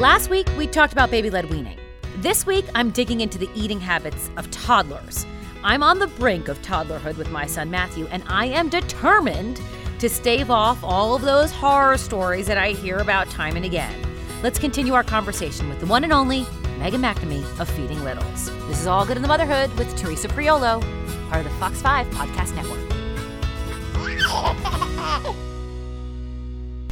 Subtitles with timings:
[0.00, 1.78] Last week, we talked about baby led weaning.
[2.16, 5.24] This week, I'm digging into the eating habits of toddlers.
[5.62, 9.60] I'm on the brink of toddlerhood with my son Matthew, and I am determined
[10.00, 13.94] to stave off all of those horror stories that I hear about time and again.
[14.42, 16.44] Let's continue our conversation with the one and only
[16.80, 18.50] Megan McNamee of Feeding Littles.
[18.66, 20.82] This is All Good in the Motherhood with Teresa Priolo,
[21.30, 22.80] part of the Fox 5 Podcast Network.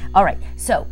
[0.14, 0.86] All right, so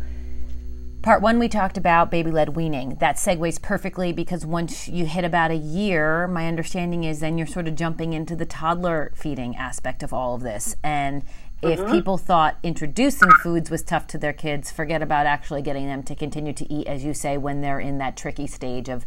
[1.01, 2.97] Part one, we talked about baby led weaning.
[2.99, 7.47] That segues perfectly because once you hit about a year, my understanding is then you're
[7.47, 10.75] sort of jumping into the toddler feeding aspect of all of this.
[10.83, 11.23] And
[11.63, 11.91] if mm-hmm.
[11.91, 16.13] people thought introducing foods was tough to their kids, forget about actually getting them to
[16.13, 19.03] continue to eat, as you say, when they're in that tricky stage of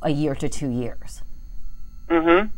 [0.00, 1.22] a year to two years.
[2.08, 2.48] Mm-hmm.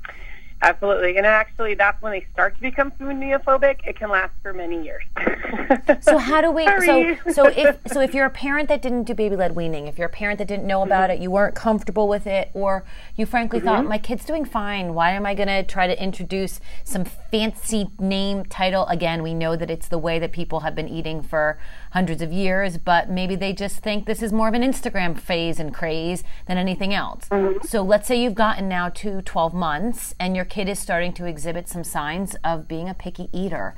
[0.62, 1.16] Absolutely.
[1.16, 3.80] And actually, that's when they start to become food neophobic.
[3.86, 5.04] It can last for many years.
[6.02, 6.66] so how do we?
[6.66, 9.96] So so if so if you're a parent that didn't do baby led weaning, if
[9.96, 11.20] you're a parent that didn't know about mm-hmm.
[11.20, 12.84] it, you weren't comfortable with it, or
[13.16, 13.68] you frankly mm-hmm.
[13.68, 14.92] thought my kid's doing fine.
[14.92, 19.22] Why am I going to try to introduce some fancy name title again?
[19.22, 21.58] We know that it's the way that people have been eating for
[21.90, 25.58] hundreds of years, but maybe they just think this is more of an Instagram phase
[25.58, 27.28] and craze than anything else.
[27.30, 27.66] Mm-hmm.
[27.66, 31.26] So let's say you've gotten now to 12 months and your kid is starting to
[31.26, 33.74] exhibit some signs of being a picky eater.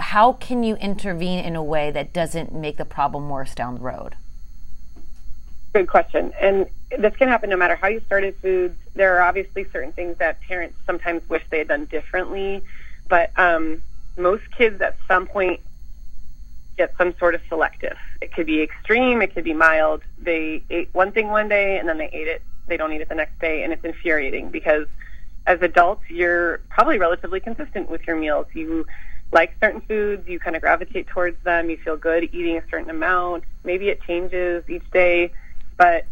[0.00, 3.80] How can you intervene in a way that doesn't make the problem worse down the
[3.80, 4.14] road?
[5.72, 6.32] Good question.
[6.40, 8.76] And this can happen no matter how you started foods.
[8.94, 12.62] There are obviously certain things that parents sometimes wish they had done differently,
[13.08, 13.82] but um,
[14.16, 15.60] most kids at some point
[16.78, 17.96] get some sort of selective.
[18.22, 20.00] It could be extreme, it could be mild.
[20.18, 23.08] They ate one thing one day and then they ate it, they don't eat it
[23.10, 24.86] the next day, and it's infuriating because
[25.46, 28.46] as adults, you're probably relatively consistent with your meals.
[28.54, 28.86] You
[29.32, 32.88] like certain foods, you kind of gravitate towards them, you feel good eating a certain
[32.88, 33.44] amount.
[33.64, 35.32] Maybe it changes each day,
[35.76, 36.06] but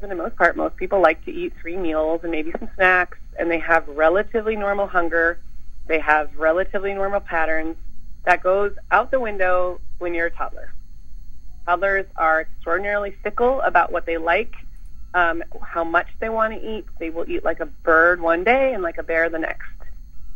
[0.00, 3.18] for the most part, most people like to eat three meals and maybe some snacks,
[3.38, 5.38] and they have relatively normal hunger.
[5.86, 7.76] They have relatively normal patterns,
[8.24, 10.72] that goes out the window when you're a toddler.
[11.66, 14.54] Toddlers are extraordinarily fickle about what they like,
[15.14, 16.86] um, how much they want to eat.
[16.98, 19.68] They will eat like a bird one day and like a bear the next.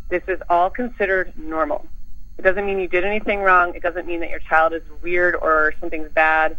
[0.09, 1.87] This is all considered normal.
[2.39, 3.75] It doesn't mean you did anything wrong.
[3.75, 6.57] It doesn't mean that your child is weird or something's bad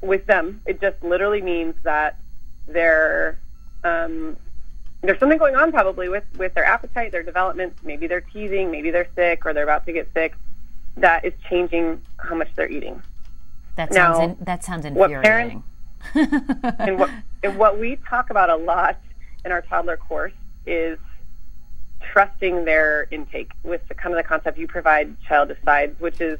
[0.00, 0.62] with them.
[0.66, 2.18] It just literally means that
[2.66, 3.38] they're
[3.84, 4.36] um,
[5.02, 7.74] there's something going on probably with with their appetite, their development.
[7.82, 10.34] Maybe they're teething, maybe they're sick, or they're about to get sick
[11.00, 13.02] that is changing how much they're eating.
[13.76, 15.62] That sounds now, in, that sounds infuriating.
[16.12, 17.10] What parents, and, what,
[17.42, 18.98] and what we talk about a lot
[19.44, 20.32] in our toddler course
[20.66, 20.98] is
[22.12, 26.38] trusting their intake with the kind of the concept you provide child decides, which is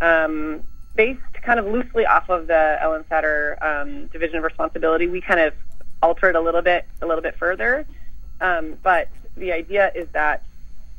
[0.00, 0.62] um,
[0.94, 5.06] based kind of loosely off of the Ellen Satter um, division of responsibility.
[5.06, 5.54] We kind of
[6.02, 7.86] alter it a little bit, a little bit further,
[8.40, 10.44] um, but the idea is that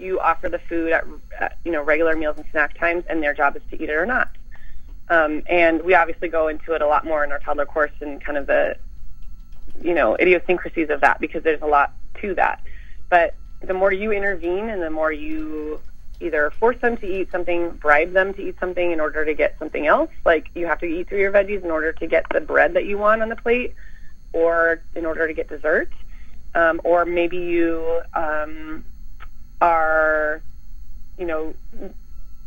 [0.03, 1.05] you offer the food at,
[1.39, 3.93] at, you know regular meals and snack times, and their job is to eat it
[3.93, 4.29] or not.
[5.09, 8.23] Um, and we obviously go into it a lot more in our toddler course and
[8.23, 8.77] kind of the
[9.81, 12.63] you know idiosyncrasies of that because there's a lot to that.
[13.09, 15.79] But the more you intervene and the more you
[16.19, 19.57] either force them to eat something, bribe them to eat something in order to get
[19.59, 22.39] something else, like you have to eat through your veggies in order to get the
[22.39, 23.75] bread that you want on the plate,
[24.31, 25.91] or in order to get dessert,
[26.55, 28.85] um, or maybe you um,
[29.63, 30.41] are,
[31.17, 31.53] you know,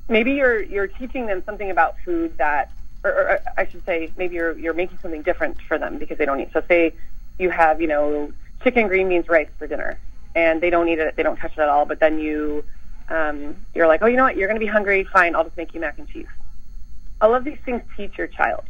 [0.09, 2.71] maybe you're you're teaching them something about food that,
[3.03, 6.27] or, or I should say, maybe you're you're making something different for them because they
[6.27, 6.51] don't eat.
[6.53, 6.93] So say
[7.39, 8.33] you have, you know,
[8.63, 9.99] chicken, green beans, rice for dinner,
[10.35, 11.87] and they don't eat it, they don't touch it at all.
[11.87, 12.65] But then you,
[13.09, 14.37] um, you're like, oh, you know what?
[14.37, 15.09] You're going to be hungry.
[15.11, 16.27] Fine, I'll just make you mac and cheese.
[17.23, 18.65] All of these things teach your child.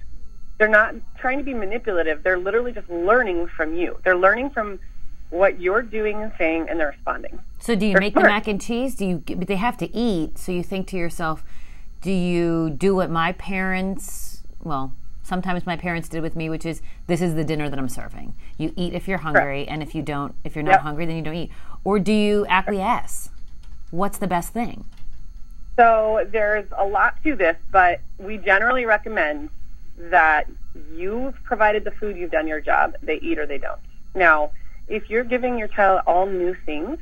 [0.59, 2.23] They're not trying to be manipulative.
[2.23, 3.99] They're literally just learning from you.
[4.05, 4.79] They're learning from
[5.31, 7.41] what you're doing and saying, and they're responding.
[7.59, 8.25] So, do you they're make smart.
[8.25, 8.95] the mac and cheese?
[8.95, 9.23] Do you?
[9.37, 10.39] But they have to eat.
[10.39, 11.45] So you think to yourself,
[12.03, 14.43] do you do what my parents?
[14.63, 14.93] Well,
[15.23, 18.35] sometimes my parents did with me, which is this is the dinner that I'm serving.
[18.59, 19.71] You eat if you're hungry, Correct.
[19.71, 20.81] and if you don't, if you're not yep.
[20.83, 21.51] hungry, then you don't eat.
[21.85, 23.31] Or do you acquiesce?
[23.91, 24.85] What's the best thing?
[25.77, 29.51] So there's a lot to this, but we generally recommend
[29.99, 30.49] that
[30.93, 32.95] you've provided the food, you've done your job.
[33.03, 33.81] They eat or they don't.
[34.15, 34.53] Now,
[34.89, 36.99] if you're giving your child all new things,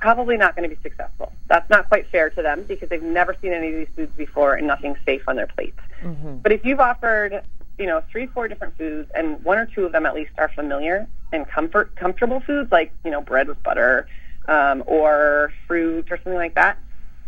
[0.00, 1.32] probably not going to be successful.
[1.46, 4.54] That's not quite fair to them because they've never seen any of these foods before
[4.54, 5.78] and nothing's safe on their plates.
[6.02, 6.38] Mm-hmm.
[6.38, 7.42] But if you've offered,
[7.78, 10.50] you know, three, four different foods and one or two of them at least are
[10.50, 14.06] familiar and comfort comfortable foods like, you know, bread with butter
[14.46, 16.78] um, or fruit or something like that,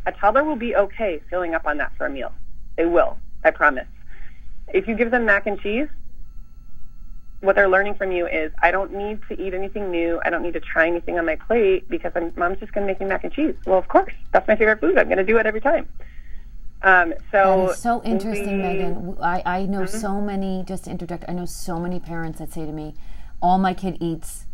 [0.05, 2.33] a toddler will be okay filling up on that for a meal.
[2.77, 3.89] They will, I promise.
[4.69, 5.89] if you give them mac and cheese,
[7.41, 10.21] what they're learning from you is I don't need to eat anything new.
[10.25, 12.93] I don't need to try anything on my plate because I'm, mom's just going to
[12.93, 13.55] make me mac and cheese.
[13.67, 14.99] Well, of course, that's my favorite food.
[14.99, 15.89] I'm going to do it every time.
[16.83, 19.17] Um, so so interesting, we, Megan.
[19.21, 19.99] I, I know mm-hmm.
[19.99, 20.65] so many.
[20.67, 22.95] Just to interject, I know so many parents that say to me,
[23.41, 24.47] "All my kid eats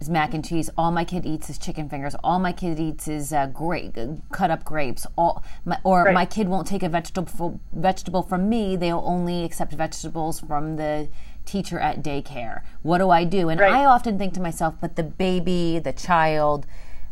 [0.00, 0.70] is mac and cheese.
[0.76, 2.14] All my kid eats is chicken fingers.
[2.22, 3.96] All my kid eats is uh, grape,
[4.32, 5.06] cut up grapes.
[5.16, 6.14] All my, or right.
[6.14, 8.76] my kid won't take a vegetable vegetable from me.
[8.76, 11.08] They'll only accept vegetables from the
[11.44, 12.62] teacher at daycare.
[12.82, 13.48] What do I do?
[13.48, 13.72] And right.
[13.72, 16.66] I often think to myself, but the baby, the child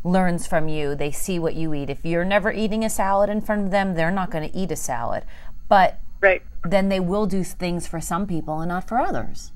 [0.05, 0.95] learns from you.
[0.95, 1.91] They see what you eat.
[1.91, 4.71] If you're never eating a salad in front of them, they're not going to eat
[4.71, 5.25] a salad.
[5.69, 6.43] But right.
[6.65, 9.53] then they will do things for some people and not for others.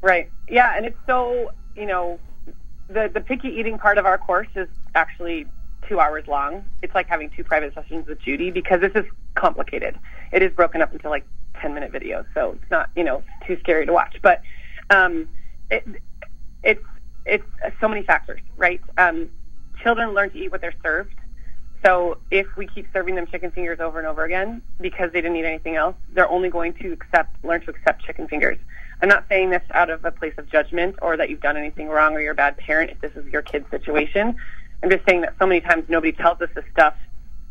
[0.00, 0.30] Right.
[0.48, 2.18] Yeah, and it's so, you know,
[2.88, 5.46] the the picky eating part of our course is actually
[5.88, 6.64] two hours long.
[6.82, 9.04] It's like having two private sessions with Judy because this is
[9.34, 9.98] complicated.
[10.32, 11.24] It is broken up into like
[11.64, 14.16] ten minute videos, so it's not you know too scary to watch.
[14.22, 14.42] But
[14.90, 15.26] um,
[15.70, 15.86] it,
[16.62, 16.84] it's
[17.24, 17.44] it's
[17.80, 18.80] so many factors, right?
[18.98, 19.30] Um,
[19.82, 21.14] children learn to eat what they're served.
[21.84, 25.36] So if we keep serving them chicken fingers over and over again because they didn't
[25.36, 28.58] eat anything else, they're only going to accept learn to accept chicken fingers.
[29.02, 31.88] I'm not saying this out of a place of judgment or that you've done anything
[31.88, 34.36] wrong or you're a bad parent if this is your kid's situation.
[34.82, 36.94] I'm just saying that so many times nobody tells us this stuff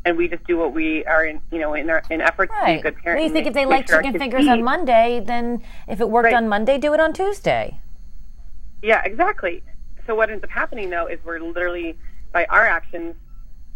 [0.05, 2.77] and we just do what we are in, you know, in our in efforts right.
[2.77, 3.19] to be a good parent.
[3.19, 4.49] Well, you think if they like sure chicken fingers eat.
[4.49, 6.33] on Monday, then if it worked right.
[6.33, 7.79] on Monday, do it on Tuesday.
[8.81, 9.63] Yeah, exactly.
[10.05, 11.97] So what ends up happening though is we're literally
[12.31, 13.15] by our actions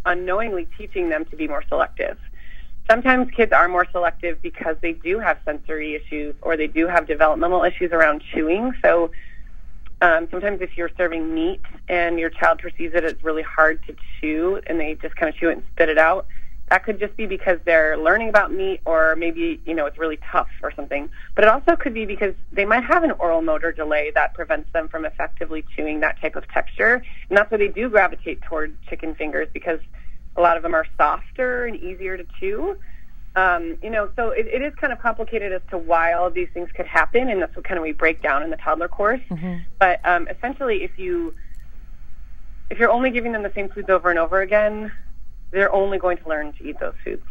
[0.04, 2.18] unknowingly teaching them to be more selective
[2.90, 7.06] sometimes kids are more selective because they do have sensory issues or they do have
[7.06, 8.72] developmental issues around chewing.
[8.82, 9.10] So
[10.00, 13.96] um, sometimes if you're serving meat and your child perceives it as really hard to
[14.20, 16.26] chew and they just kind of chew it and spit it out,
[16.70, 20.18] that could just be because they're learning about meat or maybe, you know, it's really
[20.30, 21.08] tough or something.
[21.34, 24.70] But it also could be because they might have an oral motor delay that prevents
[24.72, 27.02] them from effectively chewing that type of texture.
[27.30, 29.80] And that's why they do gravitate toward chicken fingers because–
[30.38, 32.76] a lot of them are softer and easier to chew.
[33.38, 36.34] Um, you know, so it, it is kind of complicated as to why all of
[36.34, 38.88] these things could happen, and that's what kind of we break down in the toddler
[38.88, 39.20] course.
[39.30, 39.58] Mm-hmm.
[39.78, 41.34] But um, essentially, if you
[42.68, 44.90] if you're only giving them the same foods over and over again,
[45.52, 47.22] they're only going to learn to eat those foods,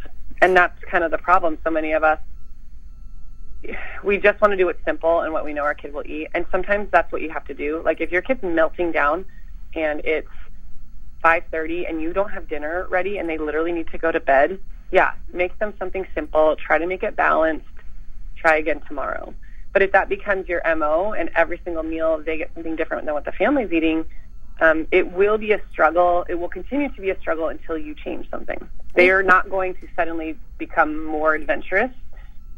[0.42, 1.58] and that's kind of the problem.
[1.66, 2.20] So many of us
[4.04, 6.30] we just want to do what's simple and what we know our kid will eat,
[6.34, 7.82] and sometimes that's what you have to do.
[7.84, 9.26] Like if your kid's melting down
[9.76, 10.30] and it's
[11.24, 14.60] 5:30 and you don't have dinner ready and they literally need to go to bed,
[14.92, 17.66] yeah, make them something simple, try to make it balanced,
[18.36, 19.34] try again tomorrow.
[19.74, 23.14] But if that becomes your MO and every single meal they get something different than
[23.14, 24.06] what the family's eating,
[24.60, 26.26] um, it will be a struggle.
[26.28, 28.70] It will continue to be a struggle until you change something.
[28.96, 31.92] They are not going to suddenly become more adventurous.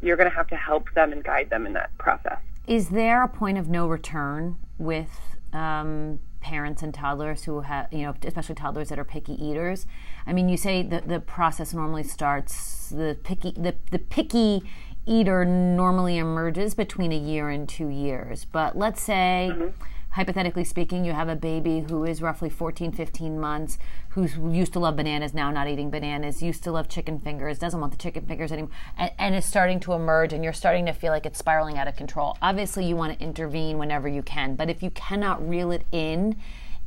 [0.00, 2.38] You're going to have to help them and guide them in that process.
[2.66, 8.02] Is there a point of no return with um, parents and toddlers who have, you
[8.02, 9.86] know, especially toddlers that are picky eaters.
[10.26, 14.62] I mean, you say that the process normally starts the picky the, the picky
[15.06, 18.44] eater normally emerges between a year and two years.
[18.44, 19.70] But let's say mm-hmm
[20.12, 23.78] hypothetically speaking, you have a baby who is roughly 14, 15 months,
[24.10, 27.80] who's used to love bananas, now not eating bananas, used to love chicken fingers, doesn't
[27.80, 30.92] want the chicken fingers anymore, and, and is starting to emerge, and you're starting to
[30.92, 32.36] feel like it's spiraling out of control.
[32.42, 36.36] Obviously, you want to intervene whenever you can, but if you cannot reel it in,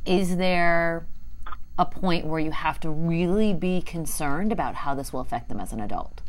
[0.04, 1.06] is there
[1.78, 5.60] a point where you have to really be concerned about how this will affect them
[5.60, 6.20] as an adult?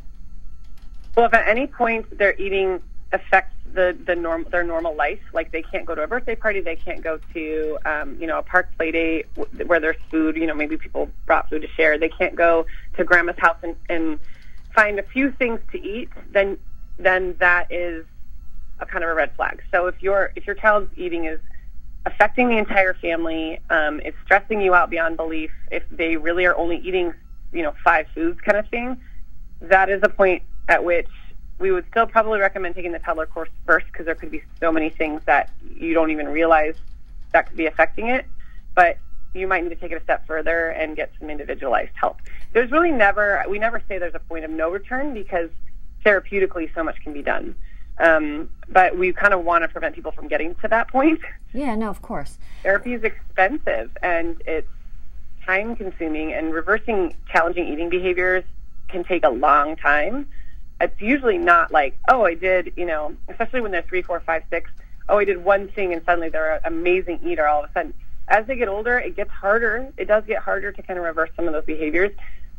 [1.16, 2.82] Well, if at any point they're eating
[3.16, 5.20] affects the the norm their normal life.
[5.34, 8.40] Like they can't go to a birthday party, they can't go to um, you know
[8.40, 9.26] a park play date
[9.66, 10.36] where there's food.
[10.36, 11.98] You know maybe people brought food to share.
[11.98, 12.66] They can't go
[12.98, 14.20] to grandma's house and, and
[14.74, 16.10] find a few things to eat.
[16.32, 16.58] Then
[16.98, 18.06] then that is
[18.80, 19.62] a kind of a red flag.
[19.72, 21.40] So if your if your child's eating is
[22.06, 25.52] affecting the entire family, um, it's stressing you out beyond belief.
[25.72, 27.14] If they really are only eating
[27.52, 28.98] you know five foods kind of thing,
[29.62, 31.10] that is a point at which
[31.60, 34.72] we would still probably recommend taking the toddler course first because there could be so
[34.72, 36.76] many things that you don't even realize
[37.32, 38.26] that could be affecting it.
[38.76, 38.98] But
[39.34, 42.22] you might need to take it a step further and get some individualized help.
[42.54, 45.50] There's really never, we never say there's a point of no return because
[46.06, 47.56] therapeutically so much can be done.
[47.98, 51.22] Um, but we kind of want to prevent people from getting to that point.
[51.54, 52.38] Yeah, no, of course.
[52.64, 54.68] Therapy is expensive and it's
[55.46, 58.44] time consuming, and reversing challenging eating behaviors
[58.88, 60.28] can take a long time
[60.82, 64.44] it's usually not like, oh, I did, you know, especially when they're three, four, five,
[64.50, 64.70] six.
[65.08, 67.94] Oh, I did one thing and suddenly they're an amazing eater all of a sudden.
[68.28, 69.92] As they get older, it gets harder.
[69.98, 72.12] It does get harder to kind of reverse some of those behaviors.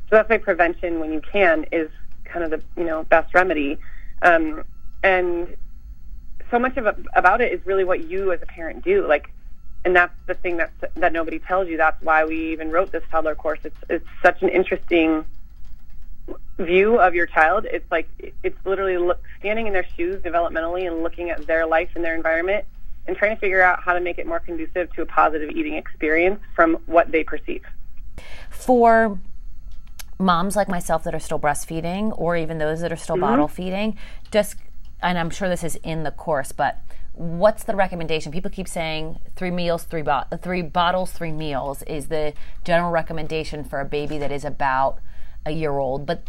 [0.09, 1.91] So that's why prevention, when you can, is
[2.25, 3.79] kind of the you know best remedy.
[4.23, 4.65] Um,
[5.03, 5.57] and
[6.51, 9.07] so much of it, about it is really what you as a parent do.
[9.07, 9.33] Like,
[9.85, 11.77] and that's the thing that that nobody tells you.
[11.77, 13.61] That's why we even wrote this toddler course.
[13.65, 15.25] It's it's such an interesting
[16.59, 17.67] view of your child.
[17.71, 18.09] It's like
[18.43, 22.15] it's literally look, standing in their shoes developmentally and looking at their life and their
[22.15, 22.65] environment
[23.07, 25.75] and trying to figure out how to make it more conducive to a positive eating
[25.75, 27.63] experience from what they perceive.
[28.51, 29.19] For
[30.19, 33.25] moms like myself that are still breastfeeding or even those that are still mm-hmm.
[33.25, 33.97] bottle feeding,
[34.31, 34.57] just
[35.03, 36.79] and I'm sure this is in the course, but
[37.13, 38.33] what's the recommendation?
[38.33, 42.33] People keep saying three meals, three bo- three bottles, three meals is the
[42.65, 44.99] general recommendation for a baby that is about
[45.47, 46.05] a year old.
[46.05, 46.23] But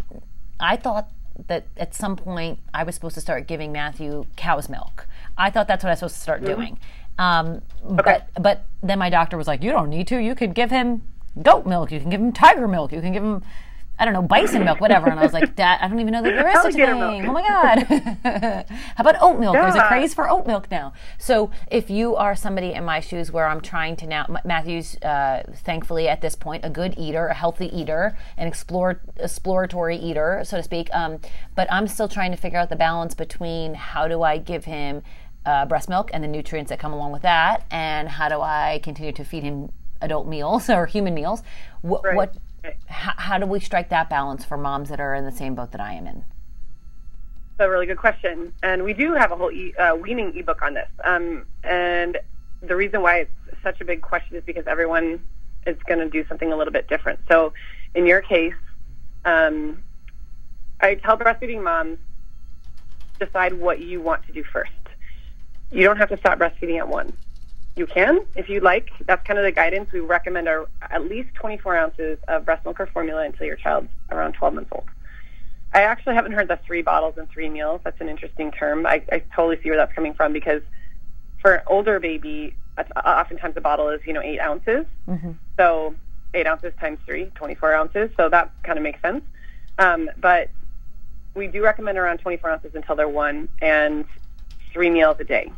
[0.60, 1.10] I thought
[1.48, 5.08] that at some point I was supposed to start giving Matthew cow's milk.
[5.38, 6.56] I thought that's what I was supposed to start mm-hmm.
[6.56, 6.80] doing.
[7.20, 7.62] Um,
[8.00, 8.22] okay.
[8.36, 10.18] But but then my doctor was like, you don't need to.
[10.18, 11.02] You could give him
[11.42, 11.92] goat milk.
[11.92, 12.92] You can give him tiger milk.
[12.92, 13.44] You can give him
[14.00, 15.08] I don't know, bison milk, whatever.
[15.10, 17.28] And I was like, Dad, I don't even know that there is such a thing.
[17.28, 17.84] Oh my God.
[18.96, 19.56] How about oat milk?
[19.56, 19.64] Yeah.
[19.64, 20.94] There's a craze for oat milk now.
[21.18, 25.44] So if you are somebody in my shoes where I'm trying to now, Matthew's uh,
[25.64, 30.58] thankfully at this point a good eater, a healthy eater, an explore, exploratory eater, so
[30.58, 30.90] to speak.
[30.94, 31.20] Um,
[31.56, 35.02] but I'm still trying to figure out the balance between how do I give him
[35.46, 38.80] uh, breast milk and the nutrients that come along with that, and how do I
[38.84, 41.42] continue to feed him adult meals or human meals?
[41.82, 42.16] Wh- right.
[42.16, 42.36] What
[42.88, 45.72] how, how do we strike that balance for moms that are in the same boat
[45.72, 46.24] that I am in?
[47.58, 50.62] That's a really good question, and we do have a whole e- uh, weaning ebook
[50.62, 50.90] on this.
[51.04, 52.18] Um, and
[52.62, 53.32] the reason why it's
[53.64, 55.22] such a big question is because everyone
[55.66, 57.20] is going to do something a little bit different.
[57.30, 57.54] So,
[57.96, 58.54] in your case,
[59.26, 59.82] um,
[60.80, 61.98] I tell breastfeeding moms
[63.20, 64.72] decide what you want to do first.
[65.72, 67.12] You don't have to stop breastfeeding at one
[67.78, 68.90] you can if you like.
[69.06, 69.92] That's kind of the guidance.
[69.92, 73.90] We recommend are at least 24 ounces of breast milk or formula until your child's
[74.12, 74.86] around 12 months old.
[75.74, 77.82] I actually haven't heard the three bottles and three meals.
[77.84, 78.86] That's an interesting term.
[78.86, 80.62] I, I totally see where that's coming from because
[81.42, 82.56] for an older baby,
[83.06, 84.86] oftentimes a bottle is, you know, eight ounces.
[85.08, 85.32] Mm-hmm.
[85.58, 85.96] So
[86.34, 88.10] eight ounces times three, 24 ounces.
[88.18, 89.24] So that kind of makes sense.
[89.78, 90.50] Um, but
[91.36, 94.06] we do recommend around 24 ounces until they're one and
[94.74, 95.52] three meals a day.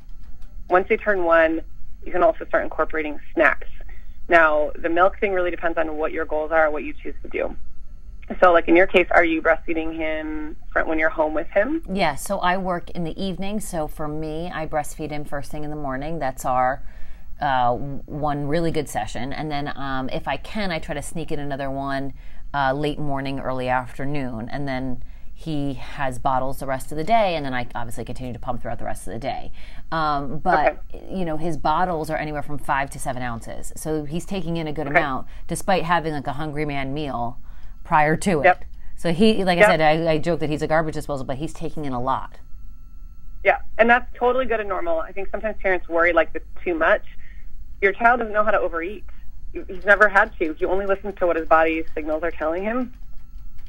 [0.69, 1.61] Once they turn one,
[2.05, 3.67] you can also start incorporating snacks.
[4.27, 7.29] Now, the milk thing really depends on what your goals are, what you choose to
[7.29, 7.55] do.
[8.41, 11.83] So, like in your case, are you breastfeeding him when you're home with him?
[11.91, 13.59] Yeah, so I work in the evening.
[13.59, 16.19] So for me, I breastfeed him first thing in the morning.
[16.19, 16.83] That's our
[17.41, 19.33] uh, one really good session.
[19.33, 22.13] And then um, if I can, I try to sneak in another one
[22.53, 24.47] uh, late morning, early afternoon.
[24.51, 25.03] And then
[25.39, 28.61] he has bottles the rest of the day, and then I obviously continue to pump
[28.61, 29.53] throughout the rest of the day.
[29.89, 31.07] Um, but okay.
[31.09, 34.67] you know, his bottles are anywhere from five to seven ounces, so he's taking in
[34.67, 34.97] a good okay.
[34.97, 37.39] amount, despite having like a hungry man meal
[37.85, 38.43] prior to it.
[38.43, 38.65] Yep.
[38.97, 39.69] So he, like yep.
[39.69, 42.01] I said, I, I joke that he's a garbage disposal, but he's taking in a
[42.01, 42.39] lot.
[43.45, 44.99] Yeah, and that's totally good and normal.
[44.99, 47.05] I think sometimes parents worry like this too much.
[47.81, 49.05] Your child doesn't know how to overeat.
[49.53, 50.51] He's never had to.
[50.51, 52.93] He only listens to what his body's signals are telling him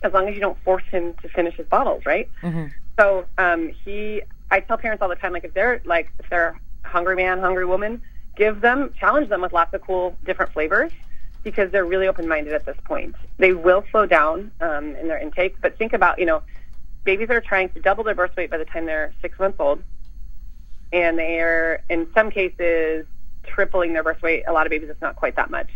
[0.03, 2.29] as long as you don't force him to finish his bottles, right?
[2.43, 2.67] Mm-hmm.
[2.99, 6.59] So um, he, I tell parents all the time, like if they're like if they're
[6.85, 8.01] hungry man, hungry woman,
[8.37, 10.93] give them, challenge them with lots of cool different flavors
[11.43, 13.15] because they're really open-minded at this point.
[13.39, 16.43] They will slow down um, in their intake, but think about you know
[17.05, 19.57] babies that are trying to double their birth weight by the time they're six months
[19.59, 19.83] old,
[20.93, 23.07] and they are in some cases
[23.45, 24.45] tripling their birth weight.
[24.47, 25.71] A lot of babies, it's not quite that much,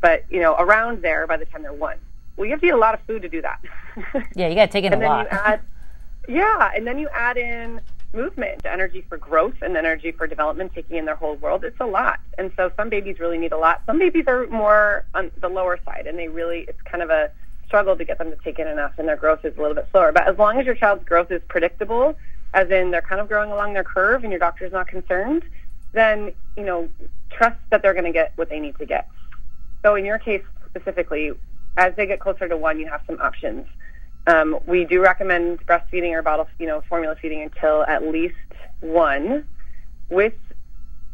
[0.00, 1.98] but you know around there by the time they're one.
[2.38, 3.60] Well, you have to eat a lot of food to do that.
[4.36, 5.26] yeah, you got to take in and a lot.
[5.30, 5.60] Add,
[6.28, 7.80] yeah, and then you add in
[8.14, 11.64] movement, energy for growth, and energy for development, taking in their whole world.
[11.64, 13.82] It's a lot, and so some babies really need a lot.
[13.86, 17.30] Some babies are more on the lower side, and they really it's kind of a
[17.66, 19.88] struggle to get them to take in enough, and their growth is a little bit
[19.90, 20.12] slower.
[20.12, 22.16] But as long as your child's growth is predictable,
[22.54, 25.42] as in they're kind of growing along their curve, and your doctor's not concerned,
[25.92, 26.88] then you know
[27.30, 29.08] trust that they're going to get what they need to get.
[29.82, 31.32] So in your case specifically,
[31.78, 33.66] as they get closer to one, you have some options.
[34.26, 38.34] Um, we do recommend breastfeeding or bottle, you know, formula feeding until at least
[38.80, 39.46] one.
[40.10, 40.34] With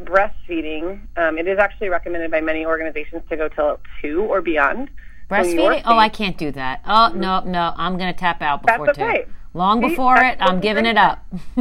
[0.01, 4.89] breastfeeding, um, it is actually recommended by many organizations to go till two or beyond.
[5.31, 5.83] Breastfeeding?
[5.85, 6.81] oh, I can't do that.
[6.87, 9.25] Oh no, no, I'm going to tap out before That's okay.
[9.25, 9.33] two.
[9.53, 11.25] Long See, before it, I'm giving it up.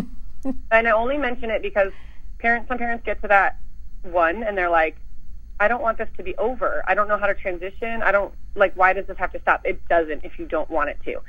[0.72, 1.92] and I only mention it because
[2.40, 3.58] parents, some parents get to that
[4.04, 4.96] one and they're like,
[5.60, 6.84] I don't want this to be over.
[6.88, 8.02] I don't know how to transition.
[8.02, 9.62] I don't like why does this have to stop?
[9.66, 11.22] It doesn't if you don't want it to.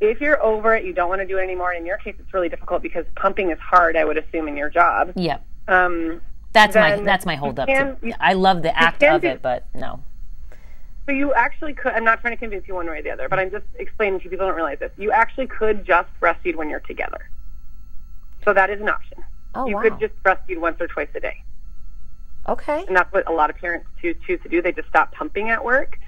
[0.00, 1.72] If you're over it, you don't want to do it anymore.
[1.72, 3.96] And in your case, it's really difficult because pumping is hard.
[3.96, 5.12] I would assume in your job.
[5.14, 5.38] Yeah.
[5.68, 6.20] Um,
[6.52, 7.68] that's my that's my hold up.
[7.68, 10.00] Can, you, I love the act of do, it, but no.
[11.06, 11.92] So you actually could.
[11.92, 14.20] I'm not trying to convince you one way or the other, but I'm just explaining
[14.20, 14.28] to.
[14.28, 14.90] People don't realize this.
[14.96, 17.28] You actually could just breastfeed when you're together.
[18.44, 19.24] So that is an option.
[19.54, 19.82] Oh, you wow.
[19.82, 21.42] could just breastfeed once or twice a day.
[22.48, 22.84] Okay.
[22.86, 24.62] and that's what a lot of parents choose, choose to do.
[24.62, 25.98] They just stop pumping at work.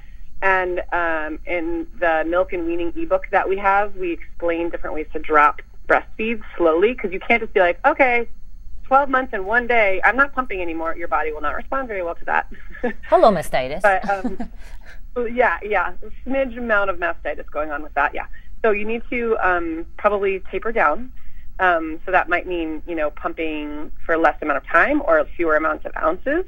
[0.40, 5.06] And um, in the milk and weaning ebook that we have, we explain different ways
[5.12, 8.28] to drop breastfeed slowly because you can't just be like, okay,
[8.84, 10.96] 12 months and one day, I'm not pumping anymore.
[10.96, 12.52] Your body will not respond very well to that.
[13.08, 13.82] Hello, mastitis.
[13.82, 14.50] but um,
[15.32, 18.14] yeah, yeah, a smidge amount of mastitis going on with that.
[18.14, 18.26] Yeah.
[18.62, 21.12] So you need to um, probably taper down.
[21.62, 25.54] Um, so that might mean you know pumping for less amount of time or fewer
[25.54, 26.44] amounts of ounces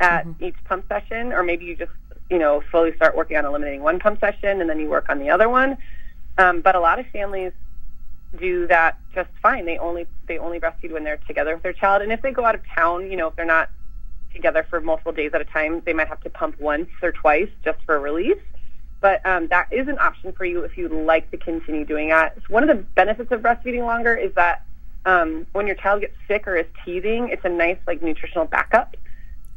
[0.00, 1.92] at each pump session, or maybe you just
[2.30, 5.18] you know slowly start working on eliminating one pump session and then you work on
[5.18, 5.76] the other one.
[6.38, 7.52] Um, but a lot of families
[8.40, 9.66] do that just fine.
[9.66, 12.46] They only they only breastfeed when they're together with their child, and if they go
[12.46, 13.68] out of town, you know, if they're not
[14.32, 17.50] together for multiple days at a time, they might have to pump once or twice
[17.62, 18.40] just for release.
[19.02, 22.38] But um, that is an option for you if you'd like to continue doing that.
[22.48, 24.64] One of the benefits of breastfeeding longer is that
[25.04, 28.96] um, when your child gets sick or is teething, it's a nice like nutritional backup,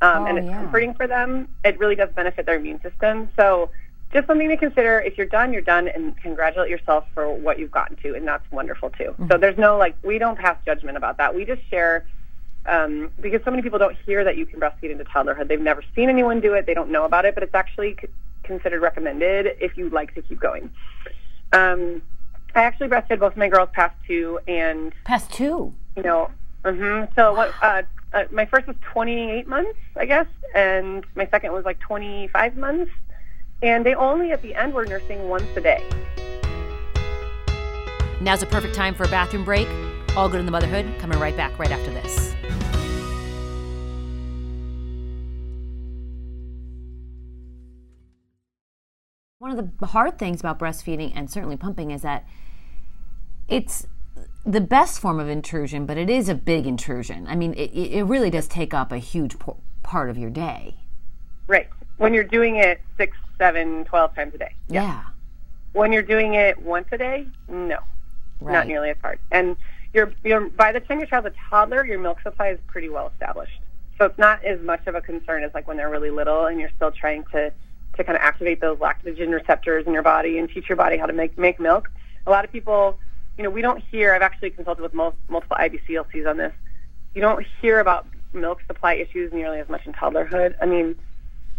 [0.01, 0.57] um, Oh, and it's yeah.
[0.57, 1.47] comforting for them.
[1.63, 3.29] It really does benefit their immune system.
[3.37, 3.69] So
[4.11, 4.99] just something to consider.
[4.99, 8.49] If you're done, you're done, and congratulate yourself for what you've gotten to, and that's
[8.51, 9.13] wonderful too.
[9.29, 11.35] So there's no like we don't pass judgment about that.
[11.35, 12.05] We just share
[12.65, 15.47] um, because so many people don't hear that you can breastfeed into toddlerhood.
[15.49, 16.65] They've never seen anyone do it.
[16.65, 17.95] They don't know about it, but it's actually
[18.45, 20.69] considered recommended if you'd like to keep going.
[21.53, 22.01] Um,
[22.55, 25.73] I actually breastfed both my girls past two, and Past two.
[25.97, 26.31] you know,
[26.65, 27.53] hmm so what?
[27.61, 27.83] Uh,
[28.13, 32.91] uh, my first was 28 months, I guess, and my second was like 25 months,
[33.61, 35.83] and they only at the end were nursing once a day.
[38.21, 39.67] Now's a perfect time for a bathroom break.
[40.15, 40.85] All good in the motherhood.
[40.99, 42.33] Coming right back right after this.
[49.45, 52.25] One of the hard things about breastfeeding and certainly pumping is that
[53.47, 53.85] it's
[54.43, 57.27] the best form of intrusion, but it is a big intrusion.
[57.27, 59.35] I mean, it, it really does take up a huge
[59.83, 60.77] part of your day.
[61.45, 61.69] Right.
[61.97, 64.55] When you're doing it six, seven, twelve times a day.
[64.67, 65.03] Yeah.
[65.73, 67.77] When you're doing it once a day, no.
[68.41, 68.51] Right.
[68.51, 69.19] not nearly as hard.
[69.29, 69.57] And
[69.93, 73.11] you're, you're, by the time your child's a toddler, your milk supply is pretty well
[73.13, 73.61] established.
[73.99, 76.59] So it's not as much of a concern as like when they're really little and
[76.59, 77.53] you're still trying to,
[77.97, 81.05] to kind of activate those lactogen receptors in your body and teach your body how
[81.05, 81.89] to make, make milk.
[82.27, 82.99] A lot of people,
[83.37, 86.53] you know, we don't hear, I've actually consulted with most, multiple IBCLCs on this.
[87.13, 90.55] You don't hear about milk supply issues nearly as much in toddlerhood.
[90.61, 90.95] I mean,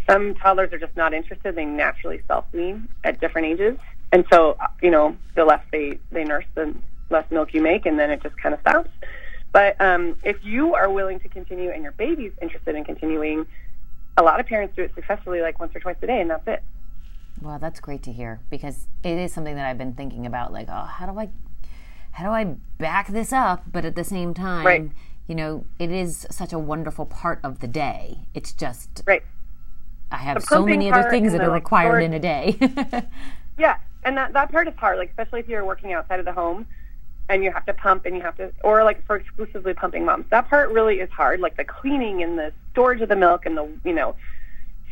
[0.09, 1.57] some toddlers are just not interested.
[1.57, 3.79] They naturally self-wean at different ages.
[4.13, 6.75] And so, you know, the less they, they nurse, the
[7.11, 8.91] less milk you make, and then it just kind of stops.
[9.53, 13.47] But um, if you are willing to continue and your baby's interested in continuing,
[14.17, 16.47] a lot of parents do it successfully, like once or twice a day, and that's
[16.47, 16.63] it.
[17.43, 20.53] Well, that's great to hear because it is something that I've been thinking about.
[20.53, 21.29] Like, oh, how do I,
[22.13, 23.65] how do I back this up?
[23.71, 24.91] But at the same time, Right.
[25.27, 28.21] you know, it is such a wonderful part of the day.
[28.35, 29.23] It's just Right.
[30.11, 32.57] I have so many other things that are required in a day.
[33.59, 36.33] Yeah, and that that part is hard, like especially if you're working outside of the
[36.33, 36.67] home
[37.29, 40.27] and you have to pump and you have to or like for exclusively pumping moms.
[40.31, 43.57] That part really is hard, like the cleaning and the storage of the milk and
[43.57, 44.17] the you know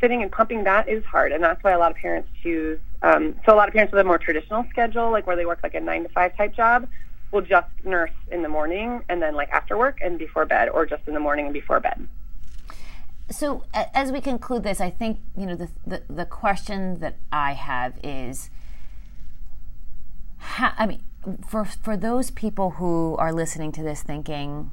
[0.00, 3.34] sitting and pumping that is hard and that's why a lot of parents choose um,
[3.46, 5.74] so a lot of parents with a more traditional schedule like where they work like
[5.74, 6.86] a nine to five type job
[7.30, 10.84] will just nurse in the morning and then like after work and before bed or
[10.84, 12.08] just in the morning and before bed
[13.30, 17.52] so as we conclude this, I think you know the the, the question that I
[17.52, 18.50] have is,
[20.36, 21.02] how, I mean,
[21.46, 24.70] for for those people who are listening to this, thinking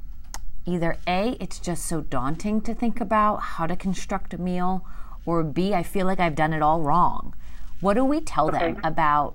[0.64, 4.84] either a it's just so daunting to think about how to construct a meal,
[5.26, 7.34] or b I feel like I've done it all wrong.
[7.80, 9.34] What do we tell them about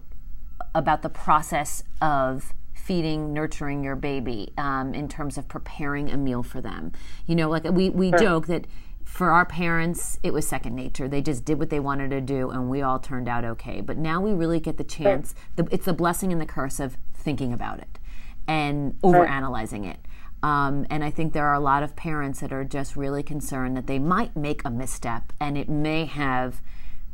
[0.73, 2.53] about the process of
[2.87, 6.93] feeding, nurturing your baby um, in terms of preparing a meal for them.
[7.25, 8.65] You know, like we, we joke that
[9.03, 11.07] for our parents, it was second nature.
[11.09, 13.81] They just did what they wanted to do, and we all turned out okay.
[13.81, 15.35] But now we really get the chance.
[15.57, 16.95] The, it's the blessing and the curse of
[17.27, 17.99] thinking about it
[18.47, 19.99] and overanalyzing it.
[20.41, 23.75] Um, and I think there are a lot of parents that are just really concerned
[23.75, 26.61] that they might make a misstep and it may have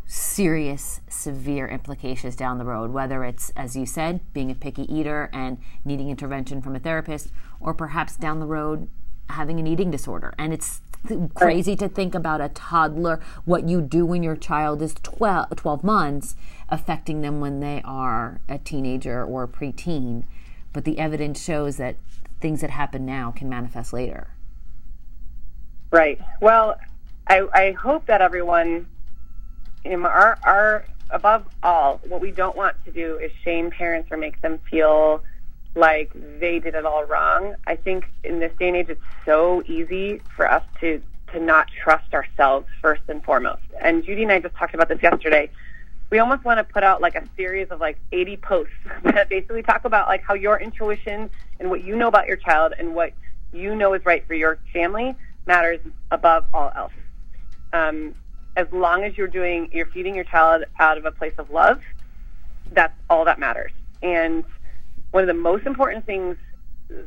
[0.05, 5.31] serious, severe implications down the road, whether it's, as you said, being a picky eater
[5.33, 8.87] and needing intervention from a therapist, or perhaps down the road
[9.31, 10.31] having an eating disorder.
[10.37, 14.81] And it's th- crazy to think about a toddler, what you do when your child
[14.81, 16.35] is 12, 12 months,
[16.69, 20.23] affecting them when they are a teenager or a preteen.
[20.71, 21.97] But the evidence shows that
[22.41, 24.29] things that happen now can manifest later.
[25.91, 26.19] Right.
[26.41, 26.79] Well,
[27.27, 28.87] I, I hope that everyone,
[29.85, 34.11] you know, our, our, above all, what we don't want to do is shame parents
[34.11, 35.23] or make them feel
[35.75, 37.55] like they did it all wrong.
[37.65, 41.01] I think in this day and age, it's so easy for us to
[41.33, 43.63] to not trust ourselves first and foremost.
[43.81, 45.49] And Judy and I just talked about this yesterday.
[46.11, 49.63] We almost want to put out like a series of like 80 posts that basically
[49.63, 53.13] talk about like how your intuition and what you know about your child and what
[53.51, 55.15] you know is right for your family
[55.47, 55.79] matters
[56.11, 56.93] above all else.
[57.73, 58.13] Um,
[58.55, 61.81] as long as you're doing, you're feeding your child out of a place of love,
[62.71, 63.71] that's all that matters.
[64.03, 64.43] And
[65.13, 66.37] one of the most important things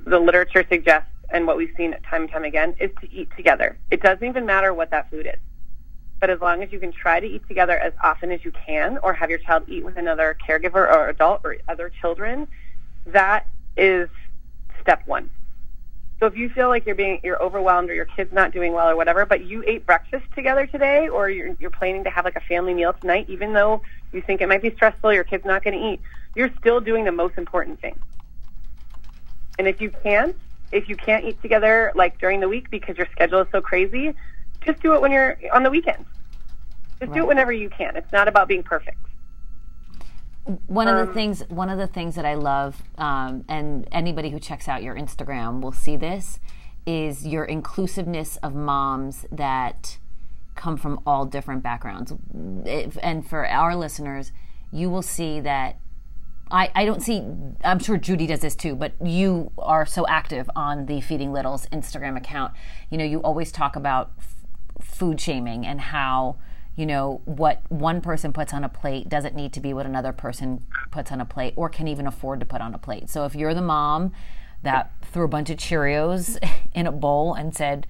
[0.07, 3.77] the literature suggests and what we've seen time and time again is to eat together.
[3.91, 5.41] It doesn't even matter what that food is.
[6.21, 8.99] But as long as you can try to eat together as often as you can
[9.03, 12.47] or have your child eat with another caregiver or adult or other children,
[13.07, 14.09] that is
[14.81, 15.29] step one.
[16.21, 18.89] So if you feel like you're being you're overwhelmed or your kid's not doing well
[18.89, 22.37] or whatever, but you ate breakfast together today or you're you're planning to have like
[22.37, 25.65] a family meal tonight, even though you think it might be stressful, your kid's not
[25.65, 26.01] going to eat,
[26.37, 27.99] you're still doing the most important thing.
[29.59, 30.37] And if you can't,
[30.71, 34.15] if you can't eat together like during the week because your schedule is so crazy,
[34.65, 36.09] just do it when you're on the weekends.
[37.01, 37.15] Just right.
[37.15, 37.97] do it whenever you can.
[37.97, 38.99] It's not about being perfect
[40.67, 44.31] one of the um, things one of the things that I love, um, and anybody
[44.31, 46.39] who checks out your Instagram will see this,
[46.87, 49.99] is your inclusiveness of moms that
[50.55, 52.15] come from all different backgrounds.
[52.65, 54.33] If, and for our listeners,
[54.71, 55.79] you will see that
[56.51, 57.25] I, I don't see
[57.65, 61.67] i'm sure judy does this too but you are so active on the feeding littles
[61.67, 62.53] instagram account
[62.91, 64.35] you know you always talk about f-
[64.81, 66.37] food shaming and how
[66.77, 70.13] you know, what one person puts on a plate doesn't need to be what another
[70.13, 73.09] person puts on a plate or can even afford to put on a plate.
[73.09, 74.13] So if you're the mom
[74.63, 76.39] that threw a bunch of Cheerios
[76.75, 77.87] in a bowl and said,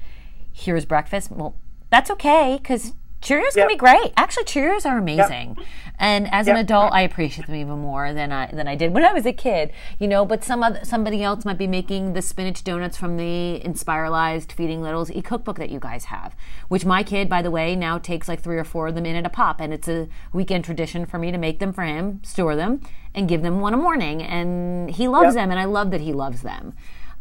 [0.52, 1.56] here's breakfast, well,
[1.90, 2.92] that's okay because
[3.22, 3.66] Cheerios yep.
[3.66, 4.12] can be great.
[4.16, 5.56] Actually, Cheerios are amazing.
[5.56, 5.66] Yep.
[5.98, 6.56] And as yep.
[6.56, 9.24] an adult, I appreciate them even more than I than I did when I was
[9.24, 9.72] a kid.
[9.98, 13.60] You know, but some other, somebody else might be making the spinach donuts from the
[13.64, 16.36] Inspiralized Feeding Littles e cookbook that you guys have,
[16.68, 19.16] which my kid, by the way, now takes like three or four of them in
[19.16, 22.20] at a pop, and it's a weekend tradition for me to make them for him,
[22.22, 22.82] store them,
[23.14, 24.22] and give them one a morning.
[24.22, 26.74] And he loves them, and I love that he loves them.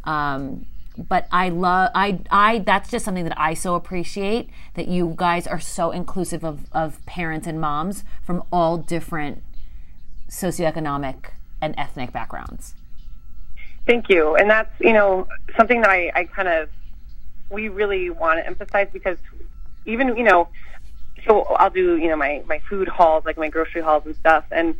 [0.04, 5.14] Um, but I love I I that's just something that I so appreciate that you
[5.16, 9.42] guys are so inclusive of of parents and moms from all different
[10.28, 11.30] socioeconomic
[11.60, 12.74] and ethnic backgrounds.
[13.86, 14.34] Thank you.
[14.34, 16.68] And that's, you know, something that I, I kind of
[17.50, 19.18] we really want to emphasize because
[19.84, 20.48] even, you know,
[21.26, 24.44] so I'll do, you know, my, my food hauls, like my grocery hauls and stuff.
[24.50, 24.74] And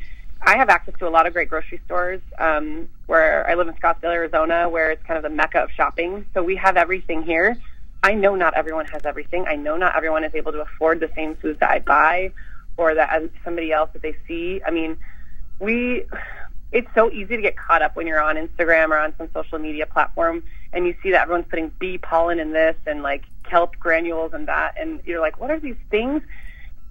[0.47, 3.75] I have access to a lot of great grocery stores um, where I live in
[3.75, 6.25] Scottsdale, Arizona, where it's kind of the mecca of shopping.
[6.35, 7.57] So we have everything here.
[8.05, 9.47] I know not everyone has everything.
[9.49, 12.33] I know not everyone is able to afford the same foods that I buy
[12.77, 14.63] or that somebody else that they see.
[14.65, 14.97] I mean,
[15.59, 16.05] we
[16.71, 19.59] it's so easy to get caught up when you're on Instagram or on some social
[19.59, 23.77] media platform and you see that everyone's putting bee pollen in this and like kelp
[23.81, 26.23] granules and that and you're like, what are these things?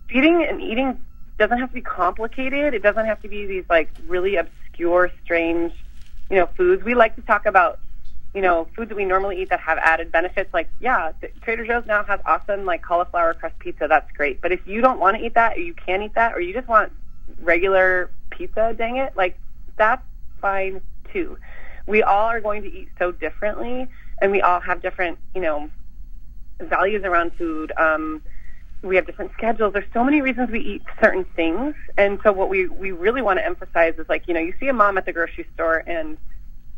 [0.10, 0.98] Feeding and eating
[1.38, 2.74] doesn't have to be complicated.
[2.74, 5.74] It doesn't have to be these like really obscure, strange,
[6.30, 6.84] you know, foods.
[6.84, 7.80] We like to talk about,
[8.34, 10.54] you know, foods that we normally eat that have added benefits.
[10.54, 13.88] Like, yeah, Trader Joe's now has awesome like cauliflower crust pizza.
[13.88, 14.42] That's great.
[14.42, 16.54] But if you don't want to eat that, or you can't eat that, or you
[16.54, 16.92] just want
[17.42, 19.38] regular pizza, dang it, like
[19.78, 20.04] that's
[20.42, 21.38] fine too.
[21.88, 23.88] We all are going to eat so differently,
[24.22, 25.70] and we all have different, you know,
[26.60, 27.72] values around food.
[27.78, 28.22] Um,
[28.86, 29.74] we have different schedules.
[29.74, 31.76] There's so many reasons we eat certain things.
[31.98, 34.68] And so what we, we really want to emphasize is like, you know, you see
[34.68, 36.18] a mom at the grocery store and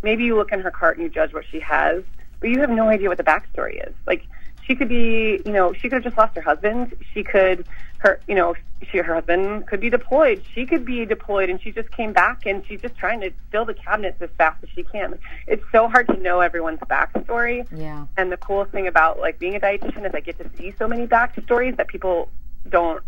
[0.04, 2.04] maybe you look in her cart and you judge what she has,
[2.39, 3.93] but you have no idea what the backstory is.
[4.06, 4.24] Like
[4.67, 6.93] she could be, you know, she could have just lost her husband.
[7.13, 7.65] She could,
[7.99, 8.53] her, you know,
[8.91, 10.43] she, her husband could be deployed.
[10.53, 13.63] She could be deployed and she just came back and she's just trying to fill
[13.63, 15.17] the cabinets as fast as she can.
[15.47, 17.65] It's so hard to know everyone's backstory.
[17.75, 18.06] Yeah.
[18.17, 20.88] And the coolest thing about like being a dietitian is I get to see so
[20.88, 22.30] many backstories that people
[22.67, 23.01] don't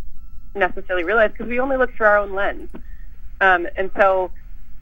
[0.56, 2.70] necessarily realize because we only look through our own lens.
[3.42, 4.32] Um, and so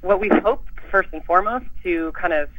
[0.01, 2.49] what we hope first and foremost to kind of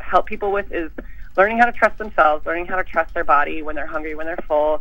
[0.00, 0.90] help people with is
[1.36, 4.26] learning how to trust themselves, learning how to trust their body when they're hungry, when
[4.26, 4.80] they're full,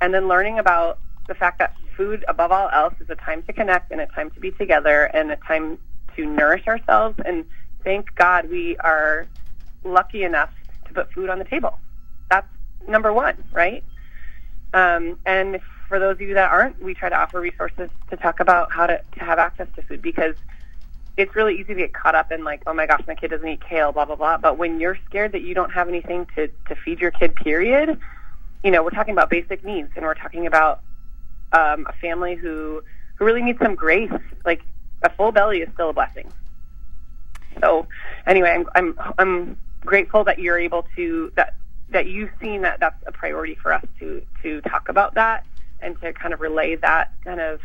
[0.00, 3.52] and then learning about the fact that food, above all else, is a time to
[3.52, 5.78] connect and a time to be together and a time
[6.16, 7.16] to nourish ourselves.
[7.24, 7.44] And
[7.84, 9.26] thank God we are
[9.84, 10.50] lucky enough
[10.88, 11.78] to put food on the table.
[12.30, 12.48] That's
[12.88, 13.84] number one, right?
[14.72, 18.40] Um, and for those of you that aren't, we try to offer resources to talk
[18.40, 20.34] about how to, to have access to food because–
[21.20, 23.48] it's really easy to get caught up in like, oh my gosh, my kid doesn't
[23.48, 24.38] eat kale, blah blah blah.
[24.38, 27.98] But when you're scared that you don't have anything to to feed your kid, period,
[28.64, 30.80] you know, we're talking about basic needs, and we're talking about
[31.52, 32.82] um, a family who
[33.16, 34.12] who really needs some grace.
[34.44, 34.62] Like
[35.02, 36.30] a full belly is still a blessing.
[37.60, 37.86] So,
[38.26, 41.54] anyway, I'm I'm I'm grateful that you're able to that
[41.90, 45.44] that you've seen that that's a priority for us to to talk about that
[45.80, 47.60] and to kind of relay that kind of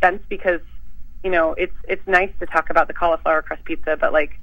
[0.00, 0.60] sense because
[1.24, 4.38] you know it's it's nice to talk about the cauliflower crust pizza, but like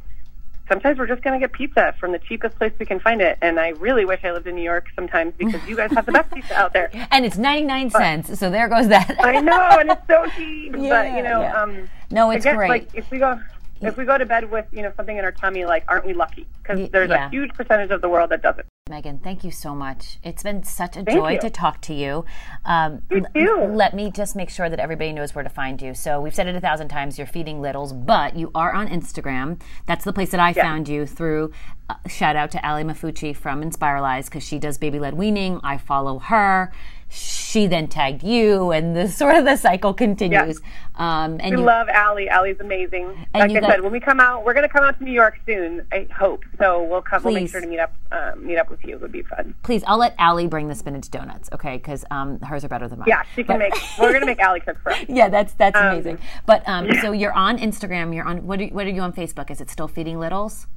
[0.68, 3.38] sometimes we're just going to get pizza from the cheapest place we can find it.
[3.42, 6.12] And I really wish I lived in New York sometimes because you guys have the
[6.12, 6.90] best pizza out there.
[7.12, 9.16] And it's 99 but, cents, so there goes that.
[9.20, 10.76] I know, and it's so cheap.
[10.78, 11.62] Yeah, but, you know, yeah.
[11.62, 12.70] um, no, it's guess, great.
[12.70, 13.40] Like, if we go
[13.86, 16.13] if we go to bed with you know something in our tummy, like aren't we
[16.13, 16.48] lucky?
[16.62, 17.28] Because there's yeah.
[17.28, 18.65] a huge percentage of the world that doesn't.
[18.89, 20.19] Megan, thank you so much.
[20.24, 21.39] It's been such a thank joy you.
[21.39, 22.26] to talk to you.
[22.65, 23.72] Um, you too.
[23.72, 25.93] Let me just make sure that everybody knows where to find you.
[25.93, 27.17] So we've said it a thousand times.
[27.17, 29.62] You're feeding littles, but you are on Instagram.
[29.86, 30.63] That's the place that I yeah.
[30.63, 31.52] found you through.
[31.89, 35.62] Uh, shout out to Ali Maffucci from Inspiralize because she does baby led weaning.
[35.63, 36.74] I follow her
[37.13, 40.60] she then tagged you, and the sort of the cycle continues.
[40.62, 40.69] Yeah.
[40.95, 42.30] Um, and we you, love Allie.
[42.30, 43.08] Allie's amazing.
[43.34, 45.12] Like I got, said, when we come out, we're going to come out to New
[45.12, 45.86] York soon.
[45.91, 46.84] I hope so.
[46.84, 47.21] We'll come.
[47.21, 47.26] Please.
[47.26, 47.93] We'll make sure to meet up.
[48.12, 48.95] Um, meet up with you.
[48.95, 49.56] It would be fun.
[49.63, 51.49] Please, I'll let Allie bring the spinach donuts.
[51.54, 53.08] Okay, because um, hers are better than mine.
[53.08, 53.73] Yeah, she can but, make.
[53.99, 55.04] we're going to make Allie cook for us.
[55.10, 56.17] Yeah, that's that's um, amazing.
[56.45, 57.02] But um, yeah.
[57.02, 58.15] so you're on Instagram.
[58.15, 58.60] You're on what?
[58.60, 59.52] Are, what are you on Facebook?
[59.52, 60.67] Is it still Feeding Littles?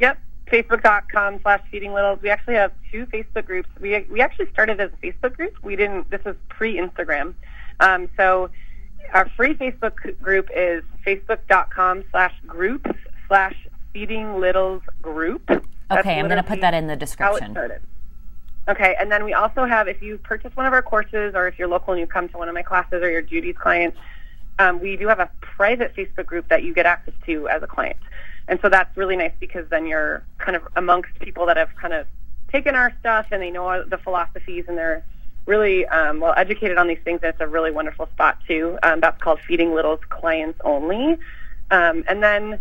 [0.00, 2.20] Yep facebook.com slash feeding littles.
[2.22, 3.68] We actually have two Facebook groups.
[3.80, 5.54] We, we actually started as a Facebook group.
[5.62, 7.34] We didn't, this is pre-Instagram.
[7.80, 8.50] Um, so
[9.12, 12.90] our free Facebook group is facebook.com slash groups
[13.28, 13.56] slash
[13.92, 15.42] feeding littles group.
[15.46, 17.56] That's okay, I'm going to put that in the description.
[18.66, 21.58] Okay, and then we also have, if you purchase one of our courses or if
[21.58, 23.94] you're local and you come to one of my classes or you're Judy's client,
[24.58, 27.66] um, we do have a private Facebook group that you get access to as a
[27.66, 27.96] client.
[28.48, 31.94] And so that's really nice because then you're kind of amongst people that have kind
[31.94, 32.06] of
[32.52, 35.04] taken our stuff and they know the philosophies and they're
[35.46, 37.20] really um, well educated on these things.
[37.22, 38.78] And it's a really wonderful spot too.
[38.82, 41.18] Um, that's called Feeding Littles Clients Only.
[41.70, 42.60] Um, and then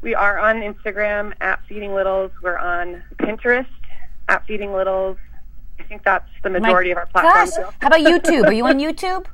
[0.00, 2.30] we are on Instagram at Feeding Littles.
[2.42, 3.66] We're on Pinterest
[4.28, 5.18] at Feeding Littles.
[5.78, 7.56] I think that's the majority My of our platforms.
[7.56, 7.74] Gosh.
[7.80, 8.46] How about YouTube?
[8.46, 9.26] Are you on YouTube?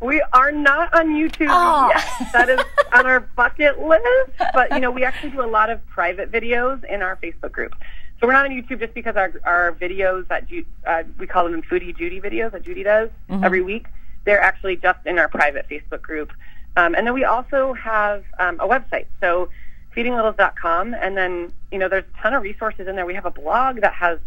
[0.00, 1.90] We are not on YouTube oh.
[1.94, 2.32] yet.
[2.32, 2.60] That is
[2.92, 4.32] on our bucket list.
[4.54, 7.74] But you know, we actually do a lot of private videos in our Facebook group.
[8.20, 11.50] So we're not on YouTube just because our our videos that Ju- uh, we call
[11.50, 13.44] them Foodie Judy videos that Judy does mm-hmm.
[13.44, 13.86] every week.
[14.24, 16.32] They're actually just in our private Facebook group.
[16.76, 19.06] Um, and then we also have um, a website.
[19.20, 19.48] So
[19.96, 20.94] feedinglittles.com.
[20.94, 23.06] And then, you know, there's a ton of resources in there.
[23.06, 24.18] We have a blog that has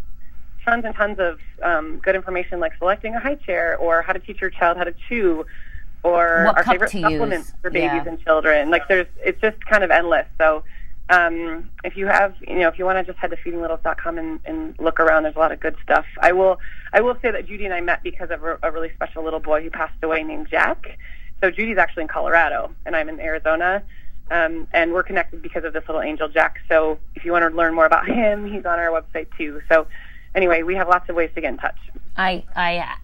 [0.64, 4.18] tons and tons of um, good information like selecting a high chair or how to
[4.18, 5.44] teach your child how to chew
[6.04, 7.56] or what our favorite supplements use.
[7.62, 8.08] for babies yeah.
[8.08, 8.70] and children.
[8.70, 10.26] Like there's, it's just kind of endless.
[10.38, 10.62] So
[11.08, 14.40] um, if you have, you know, if you want to just head to feedinglittles.com and,
[14.44, 16.04] and look around, there's a lot of good stuff.
[16.20, 16.58] I will,
[16.92, 19.40] I will say that Judy and I met because of a, a really special little
[19.40, 20.98] boy who passed away named Jack.
[21.42, 23.82] So Judy's actually in Colorado and I'm in Arizona.
[24.30, 26.58] Um, and we're connected because of this little angel Jack.
[26.68, 29.62] So if you want to learn more about him, he's on our website too.
[29.70, 29.86] So
[30.34, 31.78] anyway, we have lots of ways to get in touch.
[32.16, 32.96] I I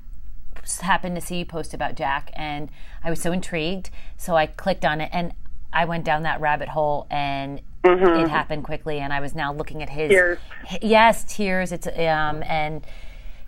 [0.81, 2.71] happened to see you post about Jack, and
[3.03, 3.91] I was so intrigued.
[4.17, 5.33] So I clicked on it, and
[5.73, 8.25] I went down that rabbit hole, and mm-hmm.
[8.25, 8.99] it happened quickly.
[8.99, 10.39] And I was now looking at his tears.
[10.83, 11.73] yes, tears.
[11.73, 12.87] It's um and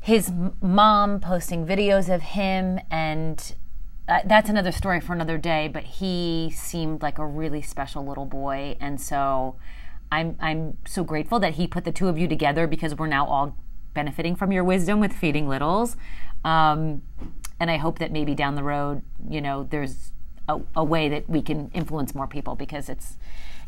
[0.01, 3.55] his mom posting videos of him and.
[4.09, 8.25] Uh, that's another story for another day, but he seemed like a really special little
[8.25, 9.55] boy, and so
[10.13, 13.27] I'm I'm so grateful that he put the two of you together because we're now
[13.27, 13.57] all
[13.95, 15.97] benefiting from your wisdom with feeding littles.
[16.45, 17.03] Um,
[17.61, 20.11] and I hope that maybe down the road, you know, there's
[20.49, 23.17] a, a, way that we can influence more people because it's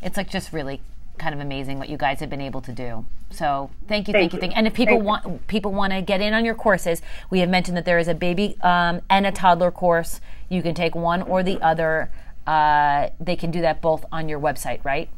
[0.01, 0.81] it's like just really
[1.17, 3.05] kind of amazing what you guys have been able to do.
[3.29, 4.57] So thank you, thank, thank you, thank you.
[4.57, 5.39] And if people thank want you.
[5.47, 8.13] people want to get in on your courses, we have mentioned that there is a
[8.13, 10.19] baby um, and a toddler course.
[10.49, 12.11] You can take one or the other.
[12.45, 15.09] Uh, they can do that both on your website, right?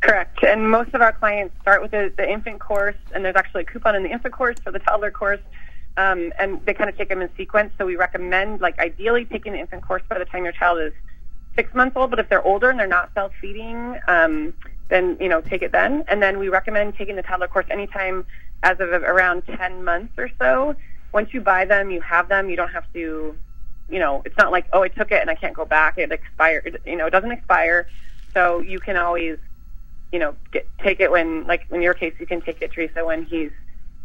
[0.00, 0.44] Correct.
[0.44, 3.64] And most of our clients start with the, the infant course, and there's actually a
[3.64, 5.40] coupon in the infant course for the toddler course.
[5.98, 7.72] Um, and they kind of take them in sequence.
[7.76, 10.92] So we recommend, like, ideally taking the infant course by the time your child is
[11.56, 12.10] six months old.
[12.10, 14.54] But if they're older and they're not self-feeding, um,
[14.88, 16.04] then you know take it then.
[16.08, 18.24] And then we recommend taking the toddler course anytime
[18.62, 20.76] as of around 10 months or so.
[21.12, 22.48] Once you buy them, you have them.
[22.48, 23.36] You don't have to,
[23.90, 25.98] you know, it's not like oh I took it and I can't go back.
[25.98, 26.80] It expired.
[26.86, 27.88] You know, it doesn't expire.
[28.34, 29.38] So you can always
[30.12, 33.04] you know, get, take it when, like in your case, you can take it, Teresa,
[33.04, 33.50] when he's,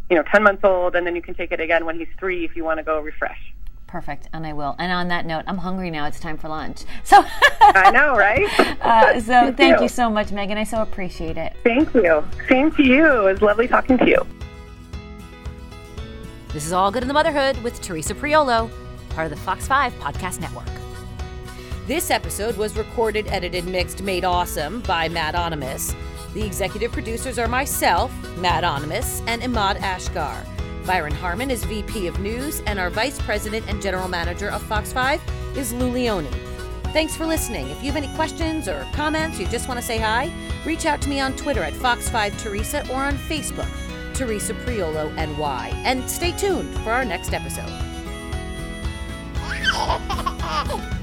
[0.09, 2.45] you know, 10 months old, and then you can take it again when he's three
[2.45, 3.53] if you want to go refresh.
[3.87, 4.75] Perfect, and I will.
[4.79, 6.07] And on that note, I'm hungry now.
[6.07, 6.83] It's time for lunch.
[7.03, 7.23] So
[7.61, 8.49] I know, right?
[8.81, 9.83] Uh, so thank you.
[9.83, 10.57] you so much, Megan.
[10.57, 11.53] I so appreciate it.
[11.63, 12.23] Thank you.
[12.49, 13.05] Same to you.
[13.05, 14.25] It was lovely talking to you.
[16.49, 18.69] This is all good in the motherhood with Teresa Priolo,
[19.09, 20.67] part of the Fox Five Podcast Network.
[21.87, 25.95] This episode was recorded, edited, mixed, made awesome by Matt Onimus.
[26.33, 30.45] The executive producers are myself, Matt Onimus, and Imad Ashgar.
[30.85, 34.91] Byron Harmon is VP of News, and our Vice President and General Manager of Fox
[34.91, 35.21] 5
[35.55, 36.27] is Lou Leone.
[36.91, 37.69] Thanks for listening.
[37.69, 40.31] If you have any questions or comments, you just want to say hi,
[40.65, 43.69] reach out to me on Twitter at Fox5Teresa or on Facebook,
[44.13, 45.71] Teresa Priolo NY.
[45.83, 47.69] And stay tuned for our next episode.